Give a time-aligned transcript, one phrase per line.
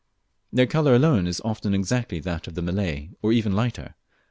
[0.51, 3.93] Their colour alone is often exactly that of the Malay, or even lighter.